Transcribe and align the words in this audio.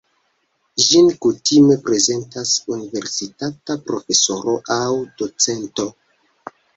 Ĝin 0.83 1.09
kutime 1.25 1.75
prezentas 1.89 2.53
universitata 2.75 3.75
profesoro 3.91 4.55
aŭ 4.77 4.81
docento. 5.23 5.87